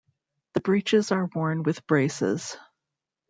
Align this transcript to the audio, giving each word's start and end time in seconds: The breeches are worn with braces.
The 0.53 0.61
breeches 0.61 1.11
are 1.11 1.29
worn 1.35 1.61
with 1.61 1.85
braces. 1.85 2.57